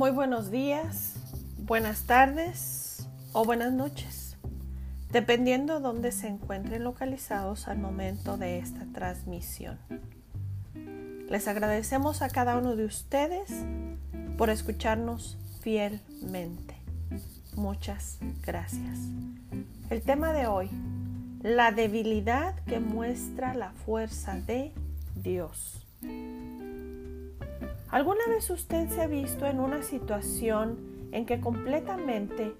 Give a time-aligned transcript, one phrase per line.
[0.00, 1.12] Muy buenos días,
[1.58, 4.38] buenas tardes o buenas noches,
[5.12, 9.78] dependiendo de dónde se encuentren localizados al momento de esta transmisión.
[11.28, 13.50] Les agradecemos a cada uno de ustedes
[14.38, 16.76] por escucharnos fielmente.
[17.54, 19.00] Muchas gracias.
[19.90, 20.70] El tema de hoy,
[21.42, 24.72] la debilidad que muestra la fuerza de
[25.14, 25.89] Dios.
[27.90, 30.78] ¿Alguna vez usted se ha visto en una situación
[31.10, 32.54] en que completamente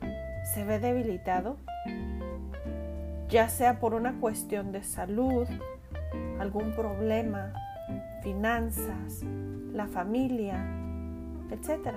[0.52, 1.56] se ve debilitado?
[3.28, 5.46] Ya sea por una cuestión de salud,
[6.40, 7.52] algún problema,
[8.24, 9.22] finanzas,
[9.72, 10.66] la familia,
[11.52, 11.94] etc.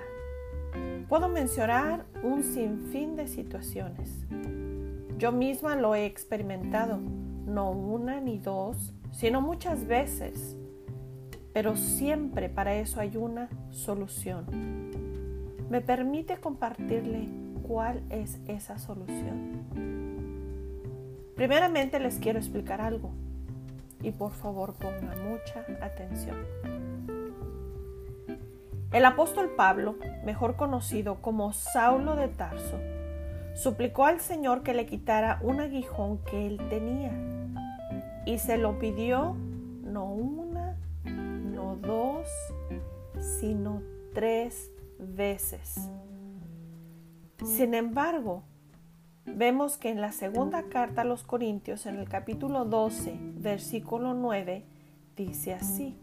[1.09, 4.27] Puedo mencionar un sinfín de situaciones.
[5.17, 6.99] Yo misma lo he experimentado,
[7.47, 10.55] no una ni dos, sino muchas veces
[11.53, 14.45] pero siempre para eso hay una solución.
[15.69, 17.29] ¿Me permite compartirle
[17.61, 19.63] cuál es esa solución?
[21.35, 23.11] Primeramente les quiero explicar algo
[24.01, 26.37] y por favor ponga mucha atención.
[28.91, 32.77] El apóstol Pablo, mejor conocido como Saulo de Tarso,
[33.55, 37.11] suplicó al Señor que le quitara un aguijón que él tenía
[38.25, 39.35] y se lo pidió
[39.83, 40.42] no una
[43.43, 43.81] sino
[44.13, 45.89] tres veces.
[47.43, 48.43] Sin embargo,
[49.25, 54.63] vemos que en la segunda carta a los Corintios, en el capítulo 12, versículo 9,
[55.17, 55.97] dice así,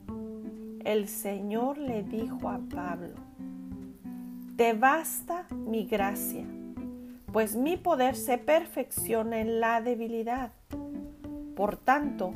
[0.85, 3.15] el Señor le dijo a Pablo,
[4.57, 6.45] te basta mi gracia,
[7.33, 10.53] pues mi poder se perfecciona en la debilidad.
[11.57, 12.33] Por tanto,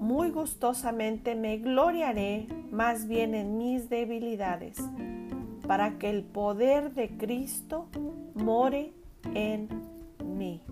[0.00, 2.48] muy gustosamente me gloriaré
[2.78, 4.78] más bien en mis debilidades,
[5.66, 7.88] para que el poder de Cristo
[8.36, 8.92] more
[9.34, 9.68] en
[10.24, 10.62] mí.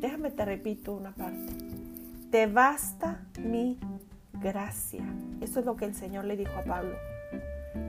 [0.00, 1.52] Déjame te repito una parte.
[2.30, 3.78] Te basta mi
[4.40, 5.04] gracia.
[5.42, 6.96] Eso es lo que el Señor le dijo a Pablo.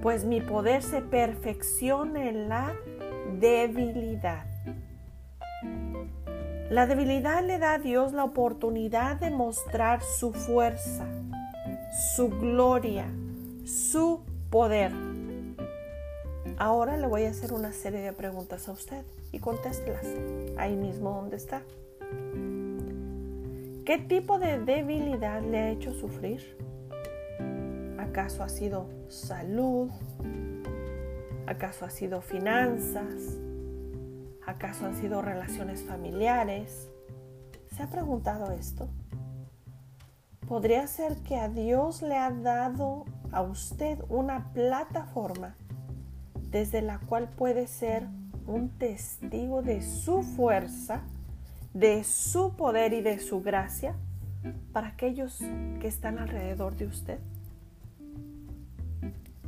[0.01, 2.73] Pues mi poder se perfecciona en la
[3.39, 4.47] debilidad.
[6.69, 11.05] La debilidad le da a Dios la oportunidad de mostrar su fuerza,
[11.93, 13.05] su gloria,
[13.65, 14.91] su poder.
[16.57, 20.05] Ahora le voy a hacer una serie de preguntas a usted y contéstelas
[20.57, 21.61] ahí mismo donde está.
[23.85, 26.57] ¿Qué tipo de debilidad le ha hecho sufrir?
[27.99, 29.89] ¿Acaso ha sido salud?
[31.45, 33.37] ¿Acaso ha sido finanzas?
[34.47, 36.89] ¿Acaso han sido relaciones familiares?
[37.75, 38.89] ¿Se ha preguntado esto?
[40.47, 45.55] Podría ser que a Dios le ha dado a usted una plataforma
[46.51, 48.07] desde la cual puede ser
[48.45, 51.01] un testigo de su fuerza,
[51.73, 53.95] de su poder y de su gracia
[54.71, 55.39] para aquellos
[55.79, 57.19] que están alrededor de usted.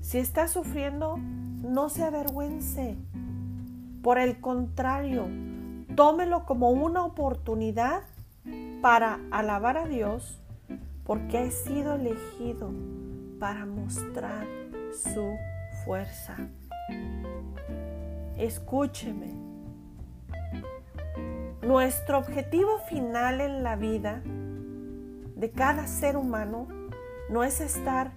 [0.01, 2.95] Si está sufriendo, no se avergüence.
[4.01, 5.28] Por el contrario,
[5.95, 8.03] tómelo como una oportunidad
[8.81, 10.41] para alabar a Dios
[11.05, 12.71] porque ha sido elegido
[13.39, 14.47] para mostrar
[14.91, 15.35] su
[15.83, 16.35] fuerza.
[18.38, 19.33] Escúcheme.
[21.61, 24.21] Nuestro objetivo final en la vida
[25.35, 26.67] de cada ser humano
[27.29, 28.11] no es estar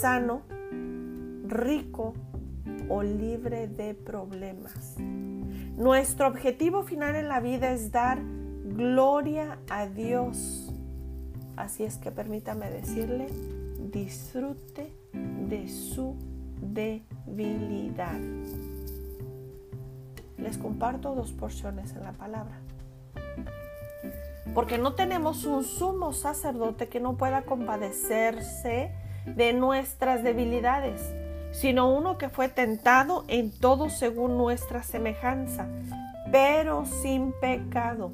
[0.00, 0.42] sano,
[1.46, 2.14] rico
[2.88, 4.96] o libre de problemas.
[5.76, 8.20] Nuestro objetivo final en la vida es dar
[8.64, 10.69] gloria a Dios.
[11.60, 13.28] Así es que permítame decirle,
[13.92, 16.16] disfrute de su
[16.60, 18.18] debilidad.
[20.38, 22.60] Les comparto dos porciones en la palabra.
[24.54, 28.92] Porque no tenemos un sumo sacerdote que no pueda compadecerse
[29.26, 31.02] de nuestras debilidades
[31.52, 35.66] sino uno que fue tentado en todo según nuestra semejanza,
[36.30, 38.12] pero sin pecado.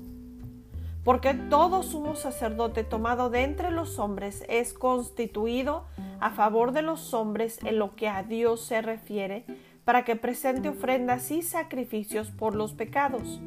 [1.07, 5.87] Porque todo sumo sacerdote tomado de entre los hombres es constituido
[6.19, 9.45] a favor de los hombres en lo que a Dios se refiere,
[9.85, 13.41] para que presente ofrendas y sacrificios por los pecados,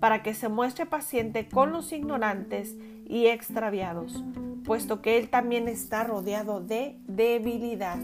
[0.00, 2.76] para que se muestre paciente con los ignorantes
[3.06, 4.22] y extraviados,
[4.62, 7.96] puesto que Él también está rodeado de debilidad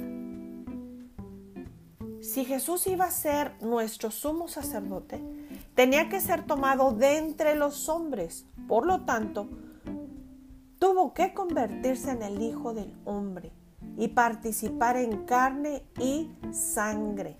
[2.22, 5.20] si Jesús iba a ser nuestro sumo sacerdote,
[5.74, 8.46] tenía que ser tomado de entre los hombres.
[8.68, 9.48] Por lo tanto,
[10.78, 13.52] tuvo que convertirse en el Hijo del Hombre
[13.96, 17.36] y participar en carne y sangre.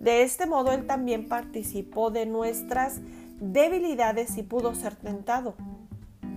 [0.00, 3.00] De este modo Él también participó de nuestras
[3.40, 5.54] debilidades y pudo ser tentado.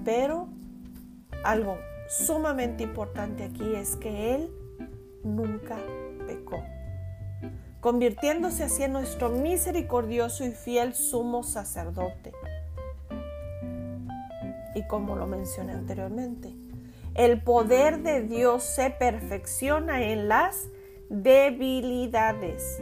[0.04, 0.48] Pero
[1.44, 1.78] algo
[2.10, 4.52] sumamente importante aquí es que Él
[5.24, 5.78] nunca
[6.28, 6.62] pecó,
[7.80, 12.34] convirtiéndose así en nuestro misericordioso y fiel sumo sacerdote.
[14.76, 16.56] Y como lo mencioné anteriormente,
[17.16, 20.70] el poder de Dios se perfecciona en las
[21.10, 22.80] debilidades.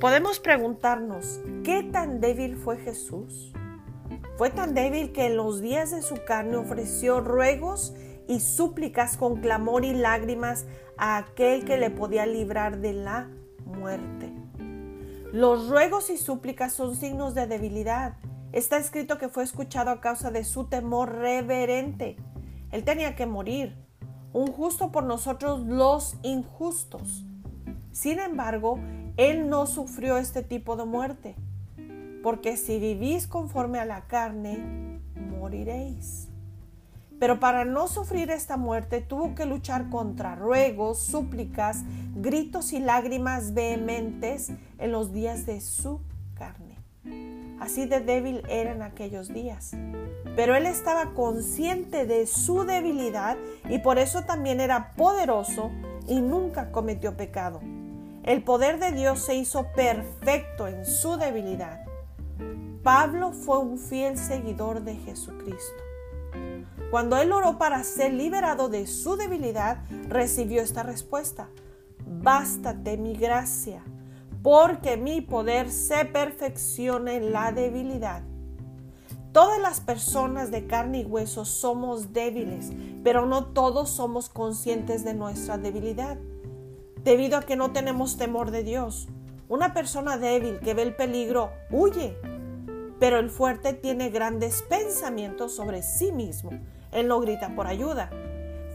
[0.00, 3.52] Podemos preguntarnos, ¿qué tan débil fue Jesús?
[4.36, 7.94] Fue tan débil que en los días de su carne ofreció ruegos
[8.28, 10.66] y súplicas con clamor y lágrimas
[10.98, 13.28] a aquel que le podía librar de la
[13.64, 14.32] muerte.
[15.32, 18.14] Los ruegos y súplicas son signos de debilidad.
[18.56, 22.16] Está escrito que fue escuchado a causa de su temor reverente.
[22.70, 23.76] Él tenía que morir,
[24.32, 27.26] un justo por nosotros los injustos.
[27.92, 28.78] Sin embargo,
[29.18, 31.36] Él no sufrió este tipo de muerte,
[32.22, 35.02] porque si vivís conforme a la carne,
[35.38, 36.28] moriréis.
[37.20, 43.52] Pero para no sufrir esta muerte tuvo que luchar contra ruegos, súplicas, gritos y lágrimas
[43.52, 46.00] vehementes en los días de su.
[47.60, 49.72] Así de débil era en aquellos días.
[50.36, 53.36] Pero él estaba consciente de su debilidad
[53.68, 55.70] y por eso también era poderoso
[56.06, 57.60] y nunca cometió pecado.
[58.22, 61.84] El poder de Dios se hizo perfecto en su debilidad.
[62.82, 65.82] Pablo fue un fiel seguidor de Jesucristo.
[66.90, 71.48] Cuando él oró para ser liberado de su debilidad, recibió esta respuesta.
[72.06, 73.82] Bástate mi gracia,
[74.46, 78.22] porque mi poder se perfecciona en la debilidad.
[79.32, 82.70] Todas las personas de carne y hueso somos débiles,
[83.02, 86.16] pero no todos somos conscientes de nuestra debilidad,
[87.02, 89.08] debido a que no tenemos temor de Dios.
[89.48, 92.16] Una persona débil que ve el peligro huye,
[93.00, 96.50] pero el fuerte tiene grandes pensamientos sobre sí mismo
[96.92, 98.10] él no grita por ayuda.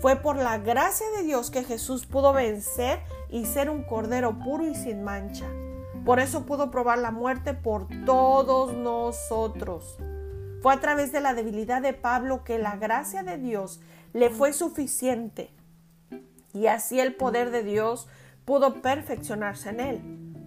[0.01, 3.00] Fue por la gracia de Dios que Jesús pudo vencer
[3.31, 5.45] y ser un cordero puro y sin mancha.
[6.06, 9.98] Por eso pudo probar la muerte por todos nosotros.
[10.62, 13.80] Fue a través de la debilidad de Pablo que la gracia de Dios
[14.13, 15.51] le fue suficiente.
[16.54, 18.07] Y así el poder de Dios
[18.45, 20.01] pudo perfeccionarse en él.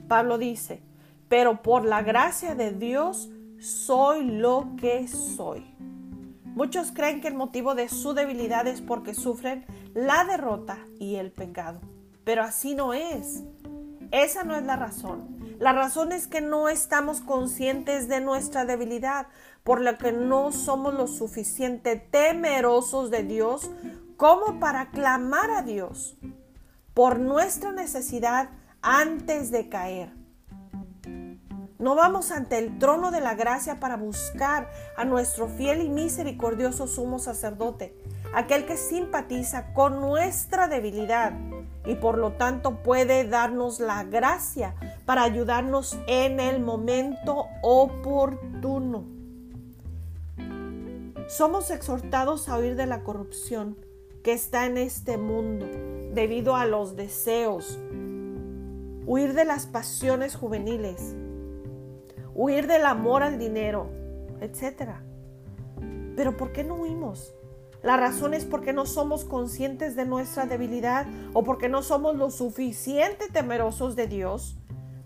[0.07, 0.83] Pablo dice,
[1.29, 5.65] pero por la gracia de Dios soy lo que soy.
[6.45, 9.65] Muchos creen que el motivo de su debilidad es porque sufren
[9.95, 11.81] la derrota y el pecado.
[12.25, 13.43] Pero así no es.
[14.11, 15.57] Esa no es la razón.
[15.59, 19.29] La razón es que no estamos conscientes de nuestra debilidad,
[19.63, 23.71] por lo que no somos lo suficiente temerosos de Dios
[24.17, 26.17] como para clamar a Dios
[26.93, 28.51] por nuestra necesidad
[28.83, 30.13] antes de caer.
[31.79, 36.87] No vamos ante el trono de la gracia para buscar a nuestro fiel y misericordioso
[36.87, 38.01] sumo sacerdote,
[38.33, 41.33] aquel que simpatiza con nuestra debilidad
[41.85, 49.05] y por lo tanto puede darnos la gracia para ayudarnos en el momento oportuno.
[51.29, 53.77] Somos exhortados a huir de la corrupción
[54.23, 55.67] que está en este mundo
[56.13, 57.79] debido a los deseos,
[59.07, 61.15] huir de las pasiones juveniles,
[62.35, 63.89] huir del amor al dinero,
[64.41, 64.93] etc.
[66.17, 67.34] Pero ¿por qué no huimos?
[67.85, 72.31] La razón es porque no somos conscientes de nuestra debilidad o porque no somos lo
[72.31, 74.57] suficiente temerosos de Dios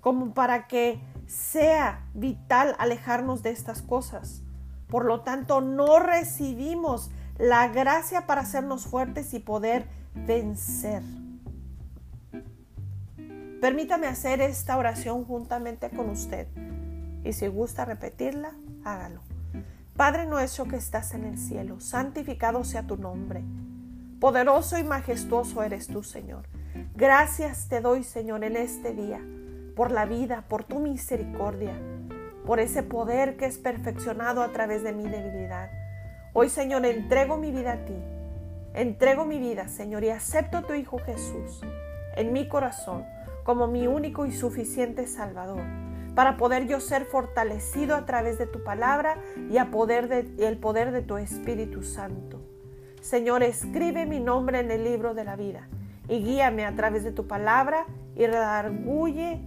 [0.01, 4.45] como para que sea vital alejarnos de estas cosas.
[4.87, 11.03] Por lo tanto, no recibimos la gracia para hacernos fuertes y poder vencer.
[13.61, 16.47] Permítame hacer esta oración juntamente con usted
[17.25, 18.53] y si gusta repetirla,
[18.85, 19.38] hágalo.
[19.99, 23.43] Padre nuestro que estás en el cielo, santificado sea tu nombre.
[24.21, 26.47] Poderoso y majestuoso eres tú, Señor.
[26.95, 29.21] Gracias te doy, Señor, en este día,
[29.75, 31.75] por la vida, por tu misericordia,
[32.47, 35.69] por ese poder que es perfeccionado a través de mi debilidad.
[36.33, 37.99] Hoy, Señor, entrego mi vida a ti.
[38.75, 41.61] Entrego mi vida, Señor, y acepto a tu Hijo Jesús
[42.15, 43.05] en mi corazón
[43.43, 45.88] como mi único y suficiente Salvador
[46.19, 49.19] para poder yo ser fortalecido a través de tu palabra
[49.53, 52.41] y poder de, el poder de tu Espíritu Santo.
[53.01, 55.69] Señor, escribe mi nombre en el libro de la vida
[56.09, 59.39] y guíame a través de tu palabra y redarguye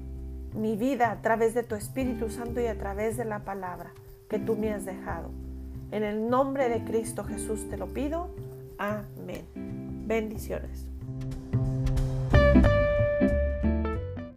[0.55, 3.91] mi vida a través de tu Espíritu Santo y a través de la palabra
[4.29, 5.29] que tú me has dejado.
[5.91, 8.29] En el nombre de Cristo Jesús te lo pido.
[8.77, 9.43] Amén.
[10.07, 10.90] Bendiciones.